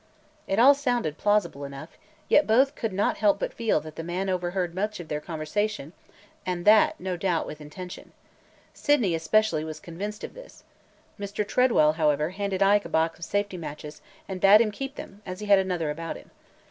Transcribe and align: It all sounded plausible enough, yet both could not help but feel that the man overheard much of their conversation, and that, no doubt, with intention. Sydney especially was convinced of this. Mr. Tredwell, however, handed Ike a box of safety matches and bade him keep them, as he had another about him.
It 0.47 0.57
all 0.57 0.73
sounded 0.73 1.19
plausible 1.19 1.63
enough, 1.63 1.95
yet 2.27 2.47
both 2.47 2.73
could 2.73 2.91
not 2.91 3.17
help 3.17 3.37
but 3.39 3.53
feel 3.53 3.79
that 3.81 3.97
the 3.97 4.03
man 4.03 4.29
overheard 4.31 4.73
much 4.73 4.99
of 4.99 5.09
their 5.09 5.21
conversation, 5.21 5.93
and 6.43 6.65
that, 6.65 6.99
no 6.99 7.15
doubt, 7.17 7.45
with 7.45 7.61
intention. 7.61 8.11
Sydney 8.73 9.13
especially 9.13 9.63
was 9.63 9.79
convinced 9.79 10.23
of 10.23 10.33
this. 10.33 10.63
Mr. 11.19 11.47
Tredwell, 11.47 11.97
however, 11.97 12.31
handed 12.31 12.63
Ike 12.63 12.85
a 12.85 12.89
box 12.89 13.19
of 13.19 13.25
safety 13.25 13.57
matches 13.57 14.01
and 14.27 14.41
bade 14.41 14.59
him 14.59 14.71
keep 14.71 14.95
them, 14.95 15.21
as 15.23 15.39
he 15.39 15.45
had 15.45 15.59
another 15.59 15.91
about 15.91 16.17
him. 16.17 16.31